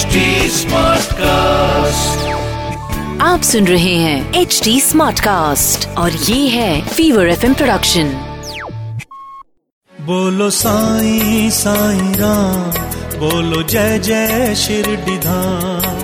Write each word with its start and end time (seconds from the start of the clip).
HD 0.00 0.18
Smartcast. 0.50 2.20
आप 3.20 3.40
सुन 3.42 3.66
रहे 3.66 3.94
हैं 3.94 4.34
एच 4.34 4.60
डी 4.64 4.80
स्मार्ट 4.80 5.20
कास्ट 5.20 5.88
और 5.88 6.12
ये 6.12 6.48
है 6.48 6.88
फीवर 6.88 7.28
एफ़ 7.28 7.46
प्रोडक्शन 7.46 8.04
बोलो 10.00 10.50
साईं 10.50 11.50
साईं 11.50 12.14
राम 12.14 12.70
बोलो 13.18 13.62
जय 13.62 13.98
जय 13.98 14.54
शिरडी 14.54 15.18
धाम 15.18 15.98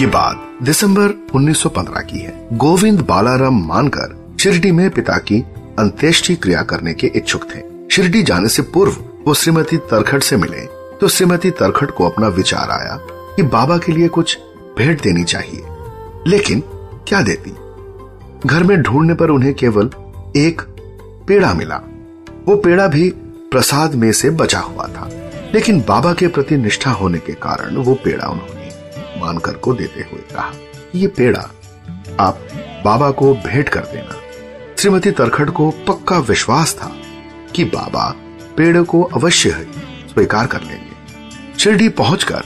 ये 0.00 0.06
बात 0.06 0.58
दिसंबर 0.62 1.26
1915 1.34 2.00
की 2.00 2.18
है। 2.18 2.48
गोविंद 2.52 3.00
बालाराम 3.00 3.66
मानकर 3.66 4.36
शिरडी 4.40 4.72
में 4.72 4.90
पिता 4.90 5.18
की 5.18 5.40
अंत्येष्टि 5.78 6.34
क्रिया 6.34 6.62
करने 6.62 6.94
के 6.94 7.06
इच्छुक 7.06 7.44
थे। 7.44 7.60
शिरडी 7.94 8.22
जाने 8.22 8.48
से 8.48 8.62
पूर्व 8.62 8.96
वो 9.26 9.34
श्रीमती 9.34 9.76
तरखट 9.76 10.22
से 10.22 10.36
मिले। 10.36 10.77
तो 11.00 11.08
श्रीमती 11.08 11.50
तरखट 11.50 11.90
को 11.90 12.08
अपना 12.08 12.28
विचार 12.28 12.70
आया 12.70 12.98
कि 13.36 13.42
बाबा 13.42 13.78
के 13.78 13.92
लिए 13.92 14.08
कुछ 14.08 14.38
भेंट 14.78 15.02
देनी 15.02 15.24
चाहिए। 15.24 15.64
लेकिन 16.26 16.62
क्या 17.08 17.20
देती? 17.22 17.50
घर 18.46 18.62
में 18.62 18.82
ढूँढने 18.82 19.14
पर 19.14 19.30
उन्हें 19.30 19.54
केवल 19.54 19.90
एक 20.36 20.62
पेड़ा 21.28 21.54
मिला। 21.54 21.76
वो 22.46 22.56
पेड़ा 22.56 22.86
भी 22.86 23.08
प्रसाद 23.50 23.94
में 23.94 24.12
से 24.12 24.30
बचा 24.30 24.58
हुआ 24.58 24.86
था। 24.86 25.10
लेकिन 25.54 25.80
बाबा 25.88 26.12
के 26.12 26.26
प्रति 26.26 26.56
निष्ठा 26.56 26.90
होने 26.90 27.18
के 27.18 27.32
कारण 27.32 27.76
वो 27.76 27.94
पेड़ा 27.94 28.26
उन्होंने 28.26 28.68
मानकर 29.20 29.52
को 29.52 29.74
देते 29.74 30.00
हुए 30.00 30.20
कहा, 30.20 30.52
ये 30.94 31.06
पेड़ा 31.06 31.50
आप 32.20 32.38
बाबा 32.84 33.10
को 33.10 33.34
भेंट 33.34 33.68
कर 33.68 33.80
देना। 33.80 34.16
श्रीमती 34.78 35.10
तरखट 35.10 35.50
को 35.50 35.70
पक्का 35.70 36.18
विश्वास 36.18 36.74
था 36.74 36.92
कि 37.54 37.64
बाबा 37.64 38.14
पेड़ 38.56 38.82
को 38.82 39.02
अवश्य 39.02 39.50
स्वीकार 40.12 40.46
कर 40.46 40.60
लेंगे। 40.60 40.87
शिरडी 41.58 41.88
पहुंचकर 41.88 42.42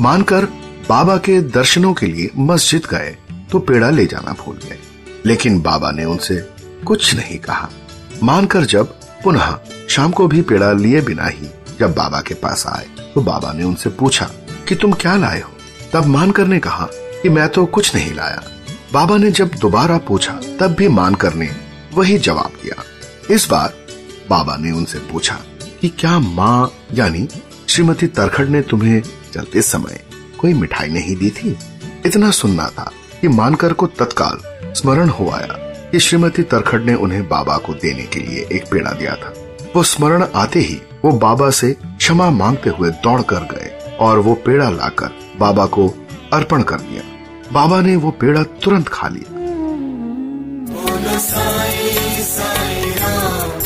मानकर 0.00 0.44
बाबा 0.88 1.16
के 1.16 1.40
दर्शनों 1.40 1.92
के 1.94 2.06
लिए 2.06 2.30
मस्जिद 2.38 2.86
गए 2.90 3.16
तो 3.52 3.58
पेड़ा 3.58 3.90
ले 3.90 4.06
जाना 4.06 4.32
भूल 4.32 4.56
गए। 4.56 4.78
लेकिन 5.26 5.60
बाबा 5.60 5.90
ने 5.90 6.04
उनसे 6.04 6.36
कुछ 6.86 7.14
नहीं 7.14 7.38
कहा। 7.38 7.68
मानकर 8.22 8.64
जब 8.64 8.94
पुनः 9.24 9.56
शाम 9.88 10.12
को 10.12 10.26
भी 10.28 10.42
पेड़ा 10.42 10.72
लिए 10.72 11.00
बिना 11.00 11.26
ही 11.26 11.50
जब 11.80 11.94
बाबा 11.94 12.20
के 12.20 12.34
पास 12.34 12.66
आए 12.66 12.86
तो 13.14 13.20
बाबा 13.20 13.52
ने 13.52 13.64
उनसे 13.64 13.90
पूछा 13.90 14.30
कि 14.68 14.74
तुम 14.74 14.92
क्या 14.92 15.16
लाए 15.16 15.40
हो? 15.40 15.50
तब 15.92 16.06
मानकर 16.06 16.46
ने 16.46 16.58
कहा 16.58 16.88
कि 16.92 17.28
मैं 17.28 17.48
तो 17.48 17.66
कुछ 17.66 17.94
नहीं 17.94 18.14
लाया। 18.14 18.42
बाबा 18.92 19.16
ने 19.16 19.30
जब 19.30 19.54
दोबारा 19.54 19.98
पूछा, 19.98 20.32
तब 20.60 20.74
भी 20.74 20.88
मानकर 20.88 21.34
ने 21.34 21.50
वही 21.94 22.18
जवाब 22.18 22.52
दिया। 22.62 22.82
इस 23.34 23.48
बार 23.50 23.74
बाबा 24.30 24.56
ने 24.56 24.70
उनसे 24.70 24.98
पूछा 25.12 25.38
कि 25.80 25.88
क्या 25.88 26.18
माँ, 26.18 26.72
यानी 26.94 27.28
श्रीमती 27.76 28.06
तरखड़ 28.06 28.48
ने 28.48 28.62
तुम्हें 28.62 29.02
चलते 29.34 29.62
समय 29.62 30.00
कोई 30.38 30.54
मिठाई 30.54 30.88
नहीं 30.88 31.16
दी 31.16 31.30
थी? 31.30 31.58
इतना 32.06 32.30
सुनना 32.30 32.68
था 32.68 32.90
कि 33.20 33.28
मानकर 33.28 33.72
को 33.72 33.86
तत्काल 33.86 34.38
स्मरण 34.74 35.08
हो 35.08 35.30
आया 35.30 35.56
कि 35.90 36.00
श्रीमती 36.00 36.42
तरखड़ 36.42 36.80
ने 36.80 36.94
उन्हें 36.94 37.28
बाबा 37.28 37.56
को 37.56 37.74
देने 37.74 38.02
के 38.02 38.20
लिए 38.20 38.48
एक 38.52 38.64
पेड़ा 38.70 38.90
दिया 38.90 39.14
था। 39.14 39.34
वो 39.76 39.82
स्मरण 39.82 40.26
आते 40.34 40.60
ही 40.60 40.80
वो 41.04 41.12
बाबा 41.12 41.50
से 41.50 41.76
क्षमा 41.84 42.30
मांगते 42.30 42.70
हुए 42.70 42.90
दौड़ 42.90 43.22
कर 43.22 43.40
गए 43.40 43.96
और 44.00 44.18
वो 44.18 44.34
पेड़ा 44.34 44.70
लाकर 44.70 45.10
बाबा 45.40 45.66
को 45.66 45.88
अर्पण 46.32 46.62
कर 46.62 46.80
दिया। 46.80 47.02
बाबा 47.52 47.80
ने 47.80 47.96
वो 47.96 48.10
पेड़ा 48.10 48.42
तुरंत 48.42 48.88
खा 48.88 49.08
लिया। 49.08 49.36
साईं 51.18 52.24
साईं 52.24 53.65